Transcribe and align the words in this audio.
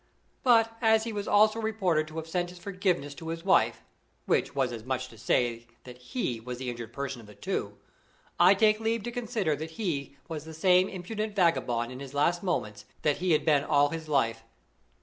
But 0.41 0.75
as 0.81 1.03
he 1.03 1.13
was 1.13 1.27
also 1.27 1.59
reported 1.59 2.07
to 2.07 2.17
have 2.17 2.27
sent 2.27 2.49
his 2.49 2.57
forgiveness 2.57 3.13
to 3.13 3.27
his 3.27 3.45
wife 3.45 3.83
which 4.25 4.55
was 4.55 4.71
as 4.71 4.83
much 4.83 5.03
as 5.03 5.07
to 5.09 5.17
say 5.19 5.67
that 5.83 5.99
he 5.99 6.39
was 6.39 6.57
the 6.57 6.71
injured 6.71 6.91
person 6.91 7.21
of 7.21 7.27
the 7.27 7.35
two 7.35 7.77
I 8.39 8.55
take 8.55 8.79
leave 8.79 9.03
to 9.03 9.11
consider 9.11 9.55
that 9.57 9.69
he 9.77 10.17
was 10.27 10.43
the 10.43 10.55
same 10.55 10.89
impudent 10.89 11.35
vagabond 11.35 11.91
in 11.91 11.99
his 11.99 12.15
last 12.15 12.41
moments 12.41 12.85
that 13.03 13.17
he 13.17 13.33
had 13.33 13.45
been 13.45 13.63
all 13.63 13.89
his 13.89 14.09
life. 14.09 14.43